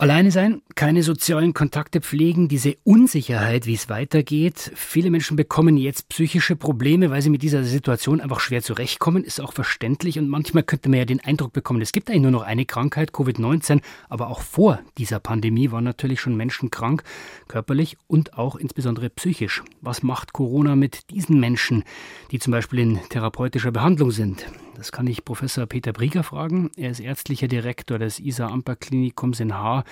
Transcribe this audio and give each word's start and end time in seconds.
Alleine 0.00 0.30
sein, 0.30 0.62
keine 0.76 1.02
sozialen 1.02 1.52
Kontakte 1.52 2.00
pflegen, 2.00 2.48
diese 2.48 2.78
Unsicherheit, 2.84 3.66
wie 3.66 3.74
es 3.74 3.90
weitergeht. 3.90 4.72
Viele 4.74 5.10
Menschen 5.10 5.36
bekommen 5.36 5.76
jetzt 5.76 6.08
psychische 6.08 6.56
Probleme, 6.56 7.10
weil 7.10 7.20
sie 7.20 7.28
mit 7.28 7.42
dieser 7.42 7.64
Situation 7.64 8.22
einfach 8.22 8.40
schwer 8.40 8.62
zurechtkommen, 8.62 9.24
ist 9.24 9.42
auch 9.42 9.52
verständlich. 9.52 10.18
Und 10.18 10.30
manchmal 10.30 10.62
könnte 10.62 10.88
man 10.88 11.00
ja 11.00 11.04
den 11.04 11.20
Eindruck 11.20 11.52
bekommen, 11.52 11.82
es 11.82 11.92
gibt 11.92 12.08
eigentlich 12.08 12.22
nur 12.22 12.30
noch 12.30 12.44
eine 12.44 12.64
Krankheit, 12.64 13.10
Covid-19. 13.10 13.82
Aber 14.08 14.28
auch 14.28 14.40
vor 14.40 14.80
dieser 14.96 15.20
Pandemie 15.20 15.70
waren 15.70 15.84
natürlich 15.84 16.22
schon 16.22 16.34
Menschen 16.34 16.70
krank, 16.70 17.02
körperlich 17.46 17.98
und 18.06 18.38
auch 18.38 18.56
insbesondere 18.56 19.10
psychisch. 19.10 19.62
Was 19.82 20.02
macht 20.02 20.32
Corona 20.32 20.76
mit 20.76 21.10
diesen 21.10 21.38
Menschen, 21.38 21.84
die 22.30 22.38
zum 22.38 22.52
Beispiel 22.52 22.78
in 22.78 23.00
therapeutischer 23.10 23.70
Behandlung 23.70 24.12
sind? 24.12 24.46
Das 24.80 24.92
kann 24.92 25.06
ich 25.06 25.26
Professor 25.26 25.66
Peter 25.66 25.92
Brieger 25.92 26.22
fragen. 26.22 26.70
Er 26.74 26.90
ist 26.90 27.00
ärztlicher 27.00 27.48
Direktor 27.48 27.98
des 27.98 28.18
Isar-Amper-Klinikums 28.18 29.38
in 29.38 29.52
Haar, 29.52 29.84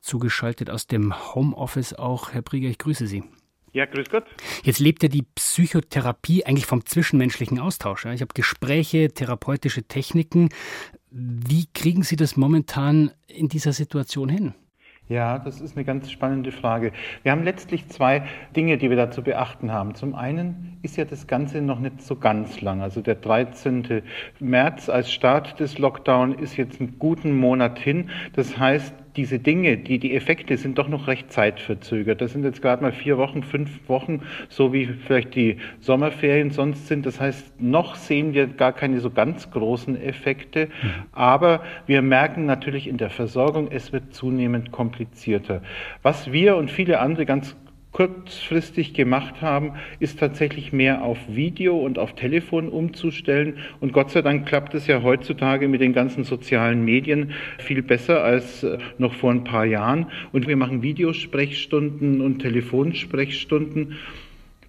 zugeschaltet 0.00 0.70
aus 0.70 0.86
dem 0.86 1.34
Homeoffice 1.34 1.92
auch. 1.92 2.32
Herr 2.32 2.40
Brieger, 2.40 2.70
ich 2.70 2.78
grüße 2.78 3.06
Sie. 3.06 3.22
Ja, 3.74 3.84
grüß 3.84 4.08
Gott. 4.08 4.24
Jetzt 4.62 4.78
lebt 4.78 5.02
ja 5.02 5.10
die 5.10 5.26
Psychotherapie 5.34 6.46
eigentlich 6.46 6.64
vom 6.64 6.86
zwischenmenschlichen 6.86 7.58
Austausch. 7.58 8.06
Ich 8.06 8.22
habe 8.22 8.32
Gespräche, 8.32 9.12
therapeutische 9.12 9.82
Techniken. 9.82 10.48
Wie 11.10 11.66
kriegen 11.74 12.02
Sie 12.02 12.16
das 12.16 12.38
momentan 12.38 13.10
in 13.26 13.48
dieser 13.48 13.74
Situation 13.74 14.30
hin? 14.30 14.54
Ja, 15.10 15.40
das 15.40 15.60
ist 15.60 15.76
eine 15.76 15.84
ganz 15.84 16.08
spannende 16.08 16.52
Frage. 16.52 16.92
Wir 17.24 17.32
haben 17.32 17.42
letztlich 17.42 17.88
zwei 17.88 18.22
Dinge, 18.54 18.78
die 18.78 18.90
wir 18.90 18.96
da 18.96 19.10
zu 19.10 19.24
beachten 19.24 19.72
haben. 19.72 19.96
Zum 19.96 20.14
einen 20.14 20.78
ist 20.82 20.96
ja 20.96 21.04
das 21.04 21.26
Ganze 21.26 21.60
noch 21.62 21.80
nicht 21.80 22.00
so 22.00 22.14
ganz 22.14 22.60
lang. 22.60 22.80
Also 22.80 23.00
der 23.00 23.16
13. 23.16 24.02
März 24.38 24.88
als 24.88 25.12
Start 25.12 25.58
des 25.58 25.78
Lockdown 25.78 26.38
ist 26.38 26.56
jetzt 26.56 26.80
einen 26.80 27.00
guten 27.00 27.36
Monat 27.36 27.80
hin. 27.80 28.08
Das 28.34 28.56
heißt, 28.56 28.94
diese 29.16 29.38
Dinge, 29.38 29.76
die, 29.76 29.98
die 29.98 30.14
Effekte 30.14 30.56
sind 30.56 30.78
doch 30.78 30.88
noch 30.88 31.06
recht 31.06 31.32
zeitverzögert. 31.32 32.20
Das 32.20 32.32
sind 32.32 32.44
jetzt 32.44 32.62
gerade 32.62 32.82
mal 32.82 32.92
vier 32.92 33.18
Wochen, 33.18 33.42
fünf 33.42 33.88
Wochen, 33.88 34.22
so 34.48 34.72
wie 34.72 34.86
vielleicht 34.86 35.34
die 35.34 35.56
Sommerferien 35.80 36.50
sonst 36.50 36.86
sind. 36.86 37.06
Das 37.06 37.20
heißt, 37.20 37.60
noch 37.60 37.96
sehen 37.96 38.34
wir 38.34 38.46
gar 38.46 38.72
keine 38.72 39.00
so 39.00 39.10
ganz 39.10 39.50
großen 39.50 40.00
Effekte. 40.00 40.66
Mhm. 40.66 40.90
Aber 41.12 41.62
wir 41.86 42.02
merken 42.02 42.46
natürlich 42.46 42.86
in 42.86 42.96
der 42.96 43.10
Versorgung, 43.10 43.68
es 43.70 43.92
wird 43.92 44.14
zunehmend 44.14 44.72
komplizierter. 44.72 45.62
Was 46.02 46.32
wir 46.32 46.56
und 46.56 46.70
viele 46.70 47.00
andere 47.00 47.26
ganz 47.26 47.56
kurzfristig 47.92 48.94
gemacht 48.94 49.42
haben, 49.42 49.72
ist 49.98 50.20
tatsächlich 50.20 50.72
mehr 50.72 51.02
auf 51.02 51.18
Video 51.28 51.78
und 51.78 51.98
auf 51.98 52.14
Telefon 52.14 52.68
umzustellen. 52.68 53.58
Und 53.80 53.92
Gott 53.92 54.10
sei 54.10 54.22
Dank 54.22 54.46
klappt 54.46 54.74
es 54.74 54.86
ja 54.86 55.02
heutzutage 55.02 55.66
mit 55.68 55.80
den 55.80 55.92
ganzen 55.92 56.24
sozialen 56.24 56.84
Medien 56.84 57.32
viel 57.58 57.82
besser 57.82 58.22
als 58.22 58.62
äh, 58.62 58.78
noch 58.98 59.14
vor 59.14 59.32
ein 59.32 59.44
paar 59.44 59.64
Jahren. 59.64 60.06
Und 60.32 60.46
wir 60.46 60.56
machen 60.56 60.82
Videosprechstunden 60.82 62.20
und 62.20 62.38
Telefonsprechstunden. 62.38 63.96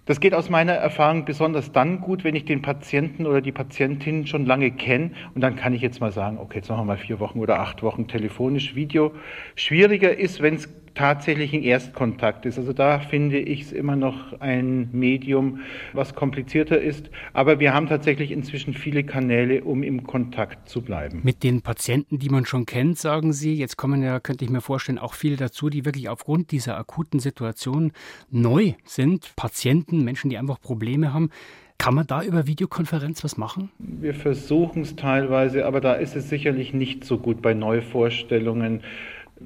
Das 0.04 0.18
geht 0.18 0.34
aus 0.34 0.50
meiner 0.50 0.72
Erfahrung 0.72 1.24
besonders 1.24 1.70
dann 1.70 2.00
gut, 2.00 2.24
wenn 2.24 2.34
ich 2.34 2.44
den 2.44 2.60
Patienten 2.60 3.24
oder 3.24 3.40
die 3.40 3.52
Patientin 3.52 4.26
schon 4.26 4.46
lange 4.46 4.72
kenne 4.72 5.12
und 5.36 5.42
dann 5.42 5.54
kann 5.54 5.74
ich 5.74 5.80
jetzt 5.80 6.00
mal 6.00 6.10
sagen, 6.10 6.38
okay, 6.38 6.56
jetzt 6.56 6.68
machen 6.68 6.80
wir 6.80 6.86
mal 6.86 6.98
vier 6.98 7.20
Wochen 7.20 7.38
oder 7.38 7.60
acht 7.60 7.84
Wochen 7.84 8.08
telefonisch 8.08 8.74
Video. 8.74 9.12
Schwieriger 9.54 10.18
ist, 10.18 10.42
wenn 10.42 10.56
es 10.56 10.68
tatsächlich 10.94 11.52
ein 11.52 11.62
Erstkontakt 11.62 12.46
ist. 12.46 12.58
Also 12.58 12.72
da 12.72 12.98
finde 12.98 13.38
ich 13.38 13.62
es 13.62 13.72
immer 13.72 13.96
noch 13.96 14.40
ein 14.40 14.88
Medium, 14.92 15.60
was 15.92 16.14
komplizierter 16.14 16.80
ist. 16.80 17.10
Aber 17.32 17.60
wir 17.60 17.74
haben 17.74 17.88
tatsächlich 17.88 18.30
inzwischen 18.30 18.74
viele 18.74 19.04
Kanäle, 19.04 19.64
um 19.64 19.82
im 19.82 20.04
Kontakt 20.04 20.68
zu 20.68 20.82
bleiben. 20.82 21.20
Mit 21.22 21.42
den 21.42 21.62
Patienten, 21.62 22.18
die 22.18 22.28
man 22.28 22.46
schon 22.46 22.66
kennt, 22.66 22.98
sagen 22.98 23.32
Sie, 23.32 23.54
jetzt 23.54 23.76
kommen 23.76 24.02
ja, 24.02 24.20
könnte 24.20 24.44
ich 24.44 24.50
mir 24.50 24.60
vorstellen, 24.60 24.98
auch 24.98 25.14
viele 25.14 25.36
dazu, 25.36 25.70
die 25.70 25.84
wirklich 25.84 26.08
aufgrund 26.08 26.50
dieser 26.50 26.76
akuten 26.76 27.20
Situation 27.20 27.92
neu 28.30 28.74
sind. 28.84 29.32
Patienten, 29.36 30.04
Menschen, 30.04 30.30
die 30.30 30.38
einfach 30.38 30.60
Probleme 30.60 31.12
haben. 31.12 31.30
Kann 31.82 31.94
man 31.96 32.06
da 32.06 32.22
über 32.22 32.46
Videokonferenz 32.46 33.24
was 33.24 33.36
machen? 33.36 33.70
Wir 33.78 34.14
versuchen 34.14 34.82
es 34.82 34.94
teilweise, 34.94 35.66
aber 35.66 35.80
da 35.80 35.94
ist 35.94 36.14
es 36.14 36.28
sicherlich 36.28 36.72
nicht 36.72 37.04
so 37.04 37.18
gut 37.18 37.42
bei 37.42 37.54
Neuvorstellungen. 37.54 38.82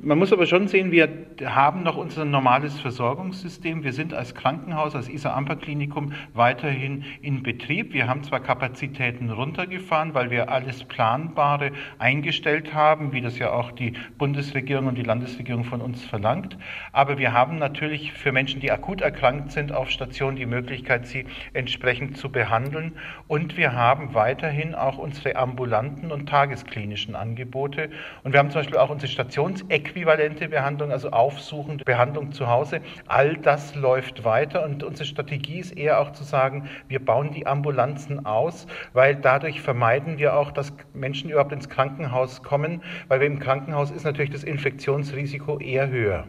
Man 0.03 0.19
muss 0.19 0.33
aber 0.33 0.47
schon 0.47 0.69
sehen, 0.69 0.93
wir 0.93 1.09
haben 1.45 1.83
noch 1.83 1.97
unser 1.97 2.25
normales 2.25 2.79
Versorgungssystem. 2.81 3.85
Wir 3.85 3.93
sind 3.93 4.15
als 4.15 4.35
Krankenhaus, 4.35 4.95
als 4.95 5.09
Isar-Amper-Klinikum 5.09 6.13
weiterhin 6.35 7.05
in 7.23 7.43
Betrieb. 7.43 7.93
Wir 7.93 8.07
haben 8.07 8.23
zwar 8.23 8.41
Kapazitäten 8.41 9.31
runtergefahren, 9.31 10.15
weil 10.15 10.31
wir 10.31 10.51
alles 10.51 10.85
Planbare 10.85 11.73
eingestellt 11.99 12.75
haben, 12.75 13.13
wie 13.13 13.21
das 13.21 13.39
ja 13.39 13.53
auch 13.53 13.73
die 13.73 13.95
Bundesregierung 14.19 14.87
und 14.87 14.97
die 14.97 15.03
Landesregierung 15.03 15.65
von 15.65 15.81
uns 15.81 16.05
verlangt. 16.05 16.57
Aber 16.93 17.19
wir 17.19 17.33
haben 17.33 17.59
natürlich 17.59 18.13
für 18.13 18.33
Menschen, 18.33 18.61
die 18.61 18.71
akut 18.71 19.01
erkrankt 19.01 19.53
sind, 19.53 19.73
auf 19.73 19.91
Station 19.91 20.37
die 20.37 20.47
Möglichkeit, 20.47 21.07
sie 21.07 21.27
entsprechend 21.53 22.17
zu 22.17 22.31
behandeln. 22.31 22.93
Und 23.29 23.57
wir 23.57 23.73
haben 23.73 24.15
weiterhin 24.15 24.75
auch 24.75 24.99
unsere 24.99 25.37
ambulanten 25.37 26.13
und 26.13 26.29
tagesklinischen 26.29 27.15
Angebote. 27.15 27.91
Und 28.25 28.33
wir 28.33 28.41
haben 28.41 28.51
zum 28.51 28.61
Beispiel 28.61 28.79
auch 28.79 28.91
unsere 28.91 29.11
Stationseck 29.11 29.86
äquivalente 29.87 30.49
Behandlung, 30.49 30.91
also 30.91 31.11
aufsuchende 31.11 31.85
Behandlung 31.85 32.33
zu 32.33 32.49
Hause. 32.49 32.81
All 33.07 33.37
das 33.37 33.75
läuft 33.75 34.25
weiter 34.25 34.65
und 34.65 34.83
unsere 34.83 35.07
Strategie 35.07 35.61
ist 35.61 35.73
eher 35.73 36.01
auch 36.01 36.13
zu 36.13 36.25
sagen, 36.25 36.69
wir 36.89 37.05
bauen 37.05 37.33
die 37.33 37.47
Ambulanzen 37.47 38.27
aus, 38.27 38.67
weil 38.93 39.17
dadurch 39.17 39.61
vermeiden 39.61 40.19
wir 40.19 40.37
auch, 40.37 40.51
dass 40.51 40.73
Menschen 40.93 41.31
überhaupt 41.31 41.53
ins 41.53 41.69
Krankenhaus 41.69 42.43
kommen, 42.43 42.83
weil 43.09 43.23
im 43.23 43.39
Krankenhaus 43.39 43.91
ist 43.91 44.05
natürlich 44.05 44.31
das 44.31 44.45
Infektionsrisiko 44.45 45.59
eher 45.59 45.89
höher. 45.89 46.27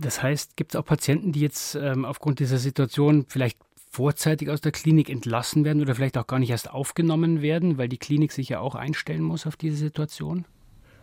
Das 0.00 0.22
heißt, 0.22 0.56
gibt 0.56 0.74
es 0.74 0.80
auch 0.80 0.84
Patienten, 0.84 1.32
die 1.32 1.40
jetzt 1.40 1.76
ähm, 1.76 2.04
aufgrund 2.04 2.40
dieser 2.40 2.58
Situation 2.58 3.24
vielleicht 3.28 3.58
vorzeitig 3.90 4.50
aus 4.50 4.60
der 4.60 4.72
Klinik 4.72 5.08
entlassen 5.08 5.64
werden 5.64 5.80
oder 5.80 5.94
vielleicht 5.94 6.18
auch 6.18 6.26
gar 6.26 6.38
nicht 6.38 6.50
erst 6.50 6.70
aufgenommen 6.70 7.40
werden, 7.40 7.78
weil 7.78 7.88
die 7.88 7.98
Klinik 7.98 8.32
sich 8.32 8.48
ja 8.48 8.60
auch 8.60 8.74
einstellen 8.74 9.22
muss 9.22 9.46
auf 9.46 9.56
diese 9.56 9.76
Situation? 9.76 10.44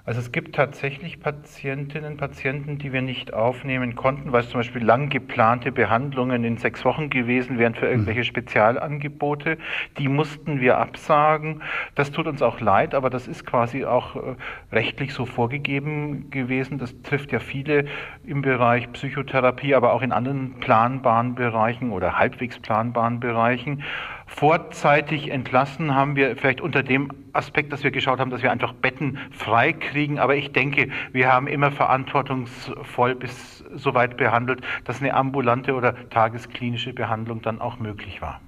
Also 0.06 0.20
es 0.20 0.34
gibt 0.34 0.54
tatsächlich 0.54 1.22
Patientinnen 1.22 2.12
und 2.12 2.18
Patienten, 2.18 2.78
die 2.78 2.92
wir 2.92 3.02
nicht 3.02 3.34
aufnehmen 3.34 3.96
konnten, 3.96 4.34
weil 4.34 4.42
es 4.42 4.50
zum 4.50 4.60
Beispiel 4.60 4.84
lang 4.84 5.08
geplante 5.08 5.72
Behandlungen 5.72 6.44
in 6.44 6.58
sechs 6.58 6.84
Wochen 6.84 7.10
gewesen 7.10 7.58
wären 7.58 7.74
für 7.74 7.88
irgendwelche 7.88 8.20
mhm. 8.20 8.26
Spezialangebote. 8.26 9.58
Die 9.98 10.10
mussten 10.10 10.60
wir 10.60 10.78
absagen. 10.78 11.62
Das 11.96 12.12
tut 12.12 12.28
uns 12.28 12.42
auch 12.42 12.60
leid, 12.60 12.96
aber 12.96 13.10
das 13.10 13.30
ist 13.30 13.46
quasi 13.46 13.86
auch 13.86 14.18
äh, 14.18 14.36
rechtlich 14.74 15.14
so 15.14 15.26
vorgegeben 15.26 16.30
gewesen. 16.32 16.80
Das 16.80 17.02
trifft 17.04 17.32
ja 17.32 17.40
viele 17.40 17.86
im 18.26 18.42
Bereich 18.42 18.92
Psychotherapie, 18.92 19.74
aber 19.74 19.94
auch 19.94 20.02
in 20.02 20.12
anderen 20.12 20.56
planbaren 20.60 21.34
Bereichen 21.34 21.92
oder 21.92 22.20
halbwegs 22.20 22.60
planbaren 22.60 23.22
Bereichen. 23.22 23.84
Vorzeitig 24.26 25.30
entlassen 25.30 25.96
haben 25.96 26.16
wir 26.16 26.36
vielleicht 26.36 26.62
unter 26.62 26.84
dem 26.84 27.10
Aspekt, 27.34 27.74
dass 27.74 27.84
wir 27.84 27.92
geschaut 27.92 28.20
haben, 28.20 28.32
dass 28.32 28.44
wir 28.44 28.52
einfach 28.52 28.74
Betten 28.74 29.18
frei 29.32 29.74
kriegen. 29.74 30.20
Aber 30.20 30.36
ich 30.36 30.52
denke, 30.52 30.90
wir 31.12 31.32
haben 31.32 31.48
immer 31.48 31.72
verantwortungsvoll 31.72 33.16
bis 33.16 33.64
so 33.76 33.94
weit 33.94 34.18
behandelt, 34.18 34.62
dass 34.86 35.02
eine 35.02 35.14
ambulante 35.14 35.74
oder 35.74 36.10
tagesklinische 36.10 36.94
Behandlung 36.94 37.42
dann 37.42 37.62
auch 37.62 37.80
möglich 37.80 38.22
war. 38.22 38.42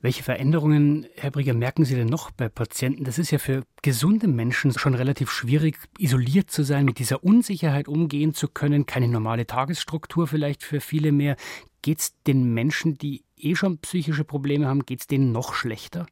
Welche 0.00 0.22
Veränderungen, 0.22 1.06
Herr 1.16 1.30
Brieger, 1.30 1.54
merken 1.54 1.84
Sie 1.84 1.94
denn 1.94 2.06
noch 2.06 2.30
bei 2.30 2.48
Patienten? 2.48 3.04
Das 3.04 3.18
ist 3.18 3.30
ja 3.30 3.38
für 3.38 3.62
gesunde 3.82 4.26
Menschen 4.28 4.72
schon 4.72 4.94
relativ 4.94 5.30
schwierig, 5.30 5.78
isoliert 5.98 6.50
zu 6.50 6.62
sein, 6.62 6.84
mit 6.84 6.98
dieser 6.98 7.22
Unsicherheit 7.24 7.88
umgehen 7.88 8.34
zu 8.34 8.48
können, 8.48 8.86
keine 8.86 9.08
normale 9.08 9.46
Tagesstruktur 9.46 10.26
vielleicht 10.26 10.62
für 10.62 10.80
viele 10.80 11.12
mehr. 11.12 11.36
Geht 11.82 12.00
es 12.00 12.22
den 12.22 12.52
Menschen, 12.54 12.98
die 12.98 13.22
eh 13.38 13.54
schon 13.54 13.78
psychische 13.78 14.24
Probleme 14.24 14.66
haben, 14.66 14.84
geht 14.86 15.00
es 15.00 15.06
denen 15.06 15.32
noch 15.32 15.54
schlechter? 15.54 16.06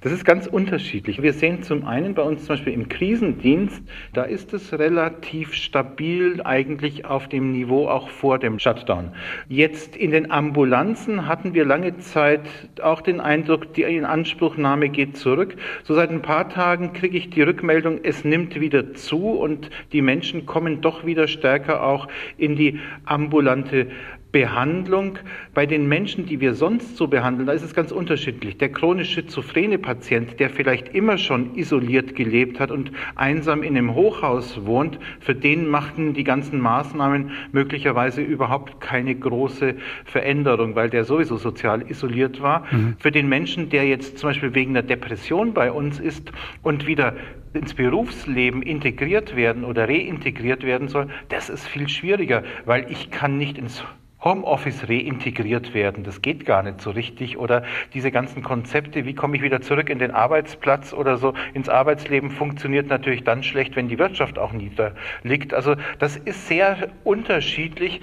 Das 0.00 0.12
ist 0.12 0.24
ganz 0.24 0.46
unterschiedlich. 0.46 1.22
Wir 1.22 1.32
sehen 1.32 1.62
zum 1.62 1.86
einen 1.86 2.14
bei 2.14 2.22
uns 2.22 2.40
zum 2.44 2.56
Beispiel 2.56 2.72
im 2.72 2.88
Krisendienst, 2.88 3.82
da 4.12 4.24
ist 4.24 4.52
es 4.52 4.72
relativ 4.72 5.54
stabil 5.54 6.40
eigentlich 6.44 7.04
auf 7.04 7.28
dem 7.28 7.52
Niveau 7.52 7.88
auch 7.88 8.10
vor 8.10 8.38
dem 8.38 8.58
Shutdown. 8.58 9.12
Jetzt 9.48 9.96
in 9.96 10.10
den 10.10 10.30
Ambulanzen 10.30 11.26
hatten 11.26 11.54
wir 11.54 11.64
lange 11.64 11.98
Zeit 11.98 12.42
auch 12.82 13.00
den 13.00 13.20
Eindruck, 13.20 13.74
die 13.74 13.82
Inanspruchnahme 13.82 14.88
geht 14.88 15.16
zurück. 15.16 15.56
So 15.84 15.94
seit 15.94 16.10
ein 16.10 16.22
paar 16.22 16.48
Tagen 16.48 16.92
kriege 16.92 17.16
ich 17.16 17.30
die 17.30 17.42
Rückmeldung, 17.42 18.00
es 18.02 18.24
nimmt 18.24 18.60
wieder 18.60 18.94
zu 18.94 19.30
und 19.30 19.70
die 19.92 20.02
Menschen 20.02 20.46
kommen 20.46 20.80
doch 20.80 21.06
wieder 21.06 21.28
stärker 21.28 21.82
auch 21.82 22.08
in 22.36 22.56
die 22.56 22.80
ambulante 23.04 23.88
Behandlung 24.32 25.18
bei 25.54 25.66
den 25.66 25.88
Menschen, 25.88 26.26
die 26.26 26.40
wir 26.40 26.54
sonst 26.54 26.96
so 26.96 27.06
behandeln, 27.06 27.46
da 27.46 27.52
ist 27.52 27.62
es 27.62 27.74
ganz 27.74 27.90
unterschiedlich. 27.90 28.58
Der 28.58 28.70
chronisch 28.70 29.10
schizophrene 29.10 29.78
Patient, 29.78 30.38
der 30.40 30.50
vielleicht 30.50 30.94
immer 30.94 31.16
schon 31.16 31.54
isoliert 31.54 32.14
gelebt 32.14 32.60
hat 32.60 32.70
und 32.70 32.92
einsam 33.14 33.62
in 33.62 33.76
einem 33.76 33.94
Hochhaus 33.94 34.66
wohnt, 34.66 34.98
für 35.20 35.34
den 35.34 35.68
machten 35.68 36.12
die 36.12 36.24
ganzen 36.24 36.60
Maßnahmen 36.60 37.30
möglicherweise 37.52 38.20
überhaupt 38.20 38.80
keine 38.80 39.14
große 39.14 39.76
Veränderung, 40.04 40.74
weil 40.74 40.90
der 40.90 41.04
sowieso 41.04 41.36
sozial 41.36 41.88
isoliert 41.90 42.42
war. 42.42 42.66
Mhm. 42.70 42.96
Für 42.98 43.12
den 43.12 43.28
Menschen, 43.28 43.70
der 43.70 43.86
jetzt 43.86 44.18
zum 44.18 44.30
Beispiel 44.30 44.54
wegen 44.54 44.72
einer 44.72 44.86
Depression 44.86 45.54
bei 45.54 45.72
uns 45.72 45.98
ist 45.98 46.30
und 46.62 46.86
wieder 46.86 47.14
ins 47.54 47.74
Berufsleben 47.74 48.62
integriert 48.62 49.34
werden 49.34 49.64
oder 49.64 49.88
reintegriert 49.88 50.62
werden 50.62 50.88
soll, 50.88 51.08
das 51.28 51.48
ist 51.48 51.66
viel 51.66 51.88
schwieriger, 51.88 52.42
weil 52.64 52.90
ich 52.90 53.10
kann 53.10 53.38
nicht 53.38 53.56
ins 53.56 53.82
Homeoffice 54.26 54.88
reintegriert 54.88 55.72
werden. 55.72 56.02
Das 56.02 56.20
geht 56.20 56.44
gar 56.44 56.64
nicht 56.64 56.80
so 56.80 56.90
richtig. 56.90 57.38
Oder 57.38 57.62
diese 57.94 58.10
ganzen 58.10 58.42
Konzepte, 58.42 59.04
wie 59.04 59.14
komme 59.14 59.36
ich 59.36 59.42
wieder 59.42 59.60
zurück 59.60 59.88
in 59.88 60.00
den 60.00 60.10
Arbeitsplatz 60.10 60.92
oder 60.92 61.16
so 61.16 61.32
ins 61.54 61.68
Arbeitsleben, 61.68 62.30
funktioniert 62.30 62.88
natürlich 62.88 63.22
dann 63.22 63.44
schlecht, 63.44 63.76
wenn 63.76 63.88
die 63.88 64.00
Wirtschaft 64.00 64.36
auch 64.36 64.52
niederliegt. 64.52 65.54
Also 65.54 65.76
das 66.00 66.16
ist 66.16 66.48
sehr 66.48 66.88
unterschiedlich. 67.04 68.00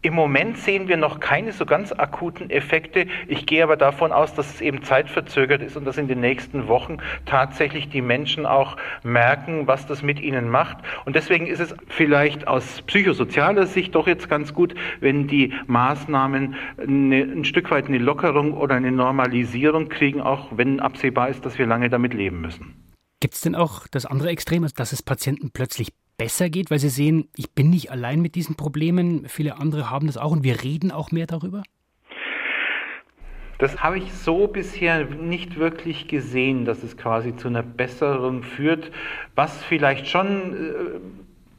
Im 0.00 0.14
Moment 0.14 0.58
sehen 0.58 0.86
wir 0.86 0.96
noch 0.96 1.18
keine 1.18 1.52
so 1.52 1.66
ganz 1.66 1.90
akuten 1.90 2.50
Effekte. 2.50 3.08
Ich 3.26 3.46
gehe 3.46 3.64
aber 3.64 3.76
davon 3.76 4.12
aus, 4.12 4.32
dass 4.32 4.54
es 4.54 4.60
eben 4.60 4.84
zeitverzögert 4.84 5.60
ist 5.60 5.76
und 5.76 5.84
dass 5.84 5.98
in 5.98 6.06
den 6.06 6.20
nächsten 6.20 6.68
Wochen 6.68 6.98
tatsächlich 7.26 7.88
die 7.88 8.00
Menschen 8.00 8.46
auch 8.46 8.76
merken, 9.02 9.66
was 9.66 9.86
das 9.86 10.02
mit 10.02 10.20
ihnen 10.20 10.48
macht. 10.48 10.78
Und 11.04 11.16
deswegen 11.16 11.48
ist 11.48 11.58
es 11.58 11.74
vielleicht 11.88 12.46
aus 12.46 12.82
psychosozialer 12.82 13.66
Sicht 13.66 13.96
doch 13.96 14.06
jetzt 14.06 14.28
ganz 14.28 14.54
gut, 14.54 14.76
wenn 15.00 15.26
die 15.26 15.52
Maßnahmen 15.66 16.54
eine, 16.76 17.16
ein 17.16 17.44
Stück 17.44 17.72
weit 17.72 17.86
eine 17.86 17.98
Lockerung 17.98 18.54
oder 18.54 18.76
eine 18.76 18.92
Normalisierung 18.92 19.88
kriegen, 19.88 20.20
auch 20.20 20.46
wenn 20.52 20.78
absehbar 20.78 21.28
ist, 21.28 21.44
dass 21.44 21.58
wir 21.58 21.66
lange 21.66 21.90
damit 21.90 22.14
leben 22.14 22.40
müssen. 22.40 22.88
Gibt 23.20 23.34
es 23.34 23.40
denn 23.40 23.56
auch 23.56 23.88
das 23.88 24.06
andere 24.06 24.28
Extrem, 24.28 24.64
dass 24.76 24.92
es 24.92 25.02
Patienten 25.02 25.50
plötzlich 25.50 25.92
besser 26.18 26.50
geht, 26.50 26.70
weil 26.70 26.78
sie 26.78 26.90
sehen, 26.90 27.28
ich 27.36 27.52
bin 27.52 27.70
nicht 27.70 27.90
allein 27.90 28.20
mit 28.20 28.34
diesen 28.34 28.56
Problemen, 28.56 29.26
viele 29.28 29.56
andere 29.56 29.88
haben 29.88 30.06
das 30.06 30.18
auch 30.18 30.32
und 30.32 30.42
wir 30.44 30.62
reden 30.62 30.90
auch 30.90 31.10
mehr 31.10 31.26
darüber? 31.26 31.62
Das 33.58 33.82
habe 33.82 33.98
ich 33.98 34.12
so 34.12 34.46
bisher 34.46 35.04
nicht 35.06 35.56
wirklich 35.56 36.06
gesehen, 36.06 36.64
dass 36.64 36.82
es 36.82 36.96
quasi 36.96 37.34
zu 37.34 37.48
einer 37.48 37.64
Besserung 37.64 38.44
führt. 38.44 38.92
Was 39.34 39.64
vielleicht 39.64 40.06
schon 40.06 40.52
äh, 40.54 41.00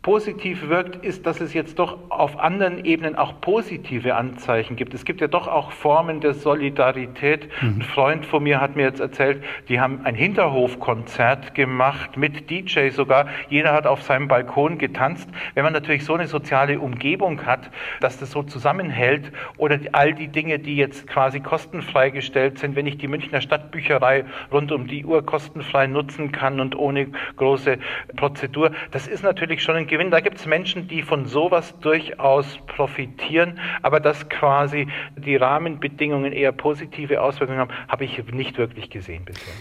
positiv 0.02 0.70
wirkt, 0.70 1.04
ist, 1.04 1.26
dass 1.26 1.42
es 1.42 1.54
jetzt 1.54 1.78
doch 1.78 2.10
auf 2.10 2.40
anderen 2.40 2.86
Ebenen 2.86 3.18
auch 3.18 3.42
positive 3.42 4.16
Anzeichen 4.16 4.78
gibt. 4.78 4.94
Es 4.94 5.04
gibt 5.04 5.20
ja 5.20 5.28
doch 5.28 5.48
auch 5.50 5.74
Formen 5.74 6.22
der 6.22 6.34
Solidarität. 6.34 7.50
Mhm. 7.62 7.80
Ein 7.80 7.82
Freund 7.82 8.26
von 8.26 8.44
mir 8.44 8.62
hat 8.62 8.78
mir 8.78 8.84
jetzt 8.84 9.02
erzählt, 9.02 9.44
die 9.68 9.82
haben 9.82 10.06
ein 10.06 10.16
Hinterhofkonzert 10.16 11.54
gemacht 11.54 12.16
mit 12.16 12.50
DJ 12.50 12.92
sogar. 12.92 13.28
Jeder 13.50 13.74
hat 13.74 13.86
auf 13.86 14.02
seinem 14.02 14.30
Balkon 14.30 14.78
getanzt. 14.78 15.30
Wenn 15.54 15.66
man 15.66 15.74
natürlich 15.74 16.06
so 16.06 16.14
eine 16.14 16.28
soziale 16.28 16.80
Umgebung 16.80 17.46
hat, 17.46 17.70
dass 18.00 18.18
das 18.18 18.32
so 18.32 18.44
zusammenhält 18.44 19.34
oder 19.58 19.78
all 19.92 20.14
die 20.14 20.30
Dinge, 20.30 20.60
die 20.60 20.78
jetzt 20.78 21.08
quasi 21.08 21.42
kostenfrei 21.42 22.10
gestellt 22.10 22.58
sind, 22.58 22.78
wenn 22.78 22.88
ich 22.88 22.98
die 22.98 23.10
Münchner 23.10 23.42
Stadtbücherei 23.42 24.24
rund 24.50 24.72
um 24.72 24.88
die 24.88 25.04
Uhr 25.04 25.26
kostenfrei 25.26 25.88
nutzen 25.88 26.32
kann 26.32 26.62
und 26.62 26.78
ohne 26.78 27.08
große 27.36 27.80
Prozedur, 28.16 28.72
das 28.92 29.06
ist 29.06 29.24
natürlich 29.24 29.62
schon 29.62 29.76
ein 29.76 29.89
Gewinn. 29.90 30.12
Da 30.12 30.22
gibt 30.22 30.38
es 30.38 30.46
Menschen, 30.46 30.88
die 30.88 31.02
von 31.02 31.26
sowas 31.26 31.78
durchaus 31.82 32.58
profitieren, 32.68 33.60
aber 33.82 34.00
dass 34.00 34.30
quasi 34.30 34.88
die 35.18 35.36
Rahmenbedingungen 35.36 36.32
eher 36.32 36.54
positive 36.54 37.22
Auswirkungen 37.22 37.60
haben, 37.60 37.74
habe 37.90 38.06
ich 38.06 38.24
nicht 38.32 38.58
wirklich 38.58 38.90
gesehen 38.90 39.26
bisher. 39.26 39.54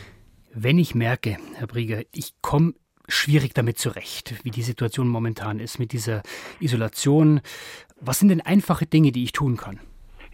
Wenn 0.55 0.79
ich 0.79 0.95
merke, 0.95 1.39
Herr 1.57 1.67
Brieger, 1.67 2.03
ich 2.13 2.35
komme 2.41 2.75
schwierig 3.09 3.55
damit 3.55 3.79
zurecht, 3.79 4.35
wie 4.45 4.51
die 4.51 4.63
Situation 4.63 5.09
momentan 5.09 5.59
ist 5.59 5.79
mit 5.79 5.93
dieser 5.93 6.23
Isolation, 6.61 7.41
was 8.01 8.19
sind 8.19 8.29
denn 8.29 8.41
einfache 8.41 8.87
Dinge, 8.87 9.13
die 9.13 9.25
ich 9.25 9.33
tun 9.33 9.57
kann? 9.57 9.81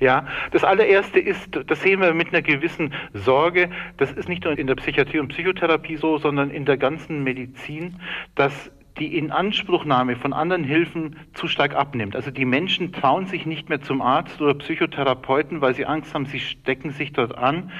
Ja, 0.00 0.26
das 0.50 0.64
allererste 0.64 1.20
ist, 1.20 1.48
das 1.66 1.80
sehen 1.80 2.00
wir 2.00 2.12
mit 2.14 2.28
einer 2.28 2.42
gewissen 2.42 2.92
Sorge, 3.12 3.70
das 3.96 4.10
ist 4.12 4.28
nicht 4.28 4.44
nur 4.44 4.58
in 4.58 4.66
der 4.66 4.74
Psychiatrie 4.74 5.20
und 5.20 5.28
Psychotherapie 5.28 5.96
so, 5.96 6.18
sondern 6.18 6.50
in 6.50 6.64
der 6.64 6.76
ganzen 6.76 7.22
Medizin, 7.22 8.00
dass 8.34 8.72
die 8.98 9.16
Inanspruchnahme 9.16 10.16
von 10.16 10.32
anderen 10.32 10.64
Hilfen 10.64 11.16
zu 11.34 11.48
stark 11.48 11.74
abnimmt. 11.74 12.14
Also 12.14 12.30
die 12.30 12.44
Menschen 12.44 12.92
trauen 12.92 13.26
sich 13.26 13.44
nicht 13.44 13.68
mehr 13.68 13.80
zum 13.80 14.00
Arzt 14.00 14.40
oder 14.40 14.54
Psychotherapeuten, 14.54 15.60
weil 15.60 15.74
sie 15.74 15.86
Angst 15.86 16.14
haben, 16.14 16.26
sie 16.26 16.40
stecken 16.40 16.90
sich 16.90 17.12
dort 17.12 17.36
an. 17.36 17.72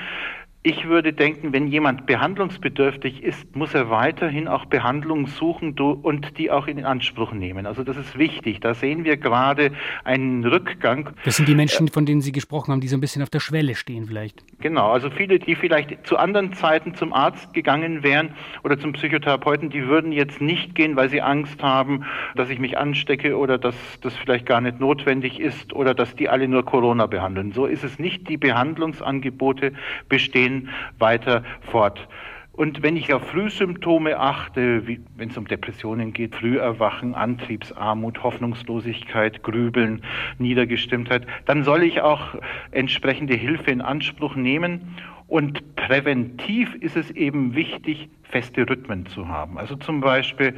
Ich 0.66 0.88
würde 0.88 1.12
denken, 1.12 1.52
wenn 1.52 1.66
jemand 1.66 2.06
behandlungsbedürftig 2.06 3.22
ist, 3.22 3.54
muss 3.54 3.74
er 3.74 3.90
weiterhin 3.90 4.48
auch 4.48 4.64
Behandlung 4.64 5.26
suchen 5.26 5.78
und 5.78 6.38
die 6.38 6.50
auch 6.50 6.66
in 6.68 6.82
Anspruch 6.86 7.34
nehmen. 7.34 7.66
Also 7.66 7.84
das 7.84 7.98
ist 7.98 8.16
wichtig. 8.16 8.60
Da 8.60 8.72
sehen 8.72 9.04
wir 9.04 9.18
gerade 9.18 9.72
einen 10.04 10.42
Rückgang. 10.42 11.10
Das 11.26 11.36
sind 11.36 11.50
die 11.50 11.54
Menschen, 11.54 11.88
von 11.88 12.06
denen 12.06 12.22
Sie 12.22 12.32
gesprochen 12.32 12.72
haben, 12.72 12.80
die 12.80 12.88
so 12.88 12.96
ein 12.96 13.02
bisschen 13.02 13.20
auf 13.20 13.28
der 13.28 13.40
Schwelle 13.40 13.74
stehen 13.74 14.06
vielleicht. 14.06 14.42
Genau, 14.60 14.90
also 14.90 15.10
viele, 15.10 15.38
die 15.38 15.54
vielleicht 15.54 16.06
zu 16.06 16.16
anderen 16.16 16.54
Zeiten 16.54 16.94
zum 16.94 17.12
Arzt 17.12 17.52
gegangen 17.52 18.02
wären 18.02 18.30
oder 18.62 18.78
zum 18.78 18.94
Psychotherapeuten, 18.94 19.68
die 19.68 19.86
würden 19.86 20.12
jetzt 20.12 20.40
nicht 20.40 20.74
gehen, 20.74 20.96
weil 20.96 21.10
sie 21.10 21.20
Angst 21.20 21.62
haben, 21.62 22.06
dass 22.36 22.48
ich 22.48 22.58
mich 22.58 22.78
anstecke 22.78 23.36
oder 23.36 23.58
dass 23.58 23.76
das 24.00 24.16
vielleicht 24.16 24.46
gar 24.46 24.62
nicht 24.62 24.80
notwendig 24.80 25.40
ist 25.40 25.74
oder 25.74 25.92
dass 25.92 26.16
die 26.16 26.30
alle 26.30 26.48
nur 26.48 26.64
Corona 26.64 27.04
behandeln. 27.04 27.52
So 27.52 27.66
ist 27.66 27.84
es 27.84 27.98
nicht. 27.98 28.30
Die 28.30 28.38
Behandlungsangebote 28.38 29.74
bestehen 30.08 30.53
gehen 30.54 30.68
weiter 30.98 31.42
fort. 31.60 32.08
Und 32.52 32.84
wenn 32.84 32.96
ich 32.96 33.12
auf 33.12 33.26
Frühsymptome 33.30 34.16
achte, 34.16 34.86
wenn 34.86 35.28
es 35.28 35.36
um 35.36 35.48
Depressionen 35.48 36.12
geht, 36.12 36.36
Früherwachen, 36.36 37.12
Antriebsarmut, 37.12 38.22
Hoffnungslosigkeit, 38.22 39.42
Grübeln, 39.42 40.02
Niedergestimmtheit, 40.38 41.26
dann 41.46 41.64
soll 41.64 41.82
ich 41.82 42.00
auch 42.00 42.36
entsprechende 42.70 43.34
Hilfe 43.34 43.72
in 43.72 43.80
Anspruch 43.80 44.36
nehmen. 44.36 44.96
Und 45.26 45.74
präventiv 45.74 46.76
ist 46.76 46.96
es 46.96 47.10
eben 47.10 47.56
wichtig, 47.56 48.08
feste 48.22 48.68
Rhythmen 48.70 49.06
zu 49.06 49.26
haben. 49.26 49.58
Also 49.58 49.74
zum 49.74 50.00
Beispiel 50.00 50.54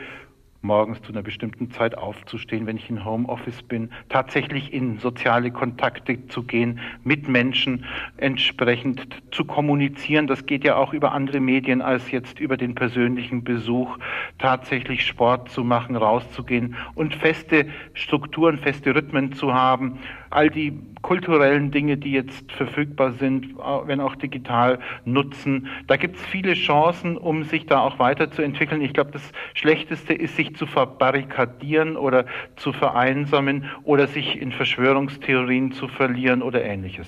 morgens 0.62 1.00
zu 1.02 1.12
einer 1.12 1.22
bestimmten 1.22 1.70
Zeit 1.70 1.96
aufzustehen, 1.96 2.66
wenn 2.66 2.76
ich 2.76 2.90
in 2.90 3.04
Homeoffice 3.04 3.62
bin, 3.62 3.90
tatsächlich 4.08 4.72
in 4.72 4.98
soziale 4.98 5.50
Kontakte 5.50 6.26
zu 6.28 6.42
gehen, 6.42 6.80
mit 7.04 7.28
Menschen 7.28 7.84
entsprechend 8.16 9.06
zu 9.30 9.44
kommunizieren. 9.44 10.26
Das 10.26 10.46
geht 10.46 10.64
ja 10.64 10.76
auch 10.76 10.92
über 10.92 11.12
andere 11.12 11.40
Medien 11.40 11.82
als 11.82 12.10
jetzt 12.10 12.40
über 12.40 12.56
den 12.56 12.74
persönlichen 12.74 13.44
Besuch, 13.44 13.98
tatsächlich 14.38 15.06
Sport 15.06 15.50
zu 15.50 15.64
machen, 15.64 15.96
rauszugehen 15.96 16.76
und 16.94 17.14
feste 17.14 17.66
Strukturen, 17.94 18.58
feste 18.58 18.94
Rhythmen 18.94 19.32
zu 19.32 19.54
haben. 19.54 19.98
All 20.30 20.50
die 20.50 20.78
kulturellen 21.02 21.70
Dinge, 21.70 21.96
die 21.96 22.10
jetzt 22.10 22.50
verfügbar 22.50 23.12
sind, 23.12 23.54
wenn 23.84 24.00
auch 24.00 24.16
digital 24.16 24.80
nutzen. 25.04 25.68
Da 25.86 25.96
gibt 25.96 26.16
es 26.16 26.26
viele 26.26 26.54
Chancen, 26.54 27.16
um 27.16 27.44
sich 27.44 27.66
da 27.66 27.80
auch 27.80 28.00
weiterzuentwickeln. 28.00 28.82
Ich 28.82 28.92
glaube, 28.92 29.12
das 29.12 29.32
Schlechteste 29.54 30.12
ist, 30.14 30.34
sich 30.34 30.55
zu 30.56 30.66
verbarrikadieren 30.66 31.96
oder 31.96 32.26
zu 32.56 32.72
vereinsamen 32.72 33.64
oder 33.84 34.06
sich 34.08 34.40
in 34.40 34.52
Verschwörungstheorien 34.52 35.72
zu 35.72 35.88
verlieren 35.88 36.42
oder 36.42 36.64
ähnliches. 36.64 37.06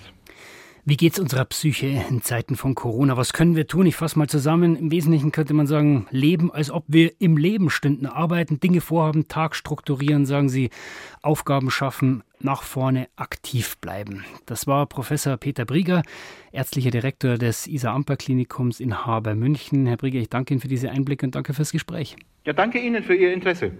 Wie 0.89 0.97
geht's 0.97 1.19
unserer 1.19 1.45
Psyche 1.45 2.03
in 2.09 2.23
Zeiten 2.23 2.57
von 2.57 2.75
Corona? 2.75 3.19
Was 3.19 3.35
können 3.35 3.57
wir 3.57 3.67
tun? 3.67 3.85
Ich 3.85 3.97
fasse 3.97 4.19
mal 4.19 4.27
zusammen. 4.27 4.75
Im 4.75 4.91
Wesentlichen 4.91 5.33
könnte 5.33 5.53
man 5.53 5.67
sagen, 5.67 6.07
leben, 6.11 6.51
als 6.51 6.71
ob 6.71 6.85
wir 6.87 7.13
im 7.21 7.37
Leben 7.37 7.69
stünden, 7.69 8.07
arbeiten, 8.07 8.59
Dinge 8.59 8.81
vorhaben, 8.81 9.29
Tag 9.29 9.55
strukturieren, 9.55 10.25
sagen 10.25 10.49
Sie, 10.49 10.71
Aufgaben 11.21 11.71
schaffen, 11.71 12.23
nach 12.41 12.63
vorne 12.63 13.09
aktiv 13.17 13.77
bleiben. 13.83 14.25
Das 14.47 14.67
war 14.67 14.87
Professor 14.87 15.37
Peter 15.37 15.67
Brieger, 15.67 16.03
ärztlicher 16.53 16.91
Direktor 16.91 17.37
des 17.37 17.67
Isar-Amper-Klinikums 17.67 18.81
in 18.81 19.05
Haber, 19.05 19.35
München. 19.35 19.85
Herr 19.87 19.99
Brieger, 19.99 20.21
ich 20.21 20.31
danke 20.31 20.55
Ihnen 20.55 20.63
für 20.63 20.69
diese 20.69 20.91
Einblicke 20.91 21.27
und 21.27 21.35
danke 21.35 21.53
fürs 21.53 21.71
Gespräch. 21.71 22.17
Ja, 22.49 22.55
danke 22.55 22.79
Ihnen 22.79 23.03
für 23.03 23.15
Ihr 23.15 23.35
Interesse. 23.35 23.73